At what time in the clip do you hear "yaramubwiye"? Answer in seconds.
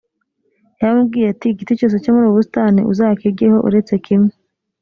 0.79-1.27